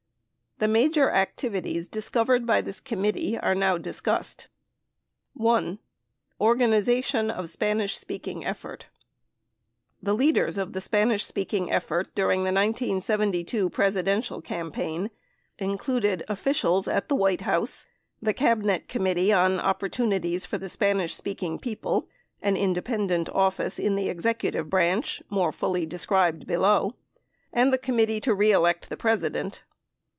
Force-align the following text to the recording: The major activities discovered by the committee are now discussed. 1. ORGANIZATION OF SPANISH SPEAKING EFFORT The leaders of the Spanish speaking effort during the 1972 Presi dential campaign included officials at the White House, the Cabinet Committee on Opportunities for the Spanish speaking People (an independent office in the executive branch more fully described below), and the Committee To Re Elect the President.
The 0.63 0.67
major 0.67 1.09
activities 1.09 1.89
discovered 1.89 2.45
by 2.45 2.61
the 2.61 2.79
committee 2.85 3.35
are 3.35 3.55
now 3.55 3.79
discussed. 3.79 4.47
1. 5.33 5.79
ORGANIZATION 6.39 7.31
OF 7.31 7.49
SPANISH 7.49 7.97
SPEAKING 7.97 8.45
EFFORT 8.45 8.85
The 10.03 10.13
leaders 10.13 10.59
of 10.59 10.73
the 10.73 10.81
Spanish 10.81 11.25
speaking 11.25 11.71
effort 11.71 12.13
during 12.13 12.41
the 12.41 12.51
1972 12.53 13.71
Presi 13.71 14.03
dential 14.03 14.43
campaign 14.43 15.09
included 15.57 16.23
officials 16.27 16.87
at 16.87 17.09
the 17.09 17.15
White 17.15 17.41
House, 17.41 17.87
the 18.21 18.31
Cabinet 18.31 18.87
Committee 18.87 19.33
on 19.33 19.59
Opportunities 19.59 20.45
for 20.45 20.59
the 20.59 20.69
Spanish 20.69 21.15
speaking 21.15 21.57
People 21.57 22.07
(an 22.43 22.55
independent 22.55 23.29
office 23.29 23.79
in 23.79 23.95
the 23.95 24.09
executive 24.09 24.69
branch 24.69 25.23
more 25.27 25.51
fully 25.51 25.87
described 25.87 26.45
below), 26.45 26.93
and 27.51 27.73
the 27.73 27.79
Committee 27.79 28.19
To 28.19 28.35
Re 28.35 28.51
Elect 28.51 28.89
the 28.89 28.97
President. 28.97 29.63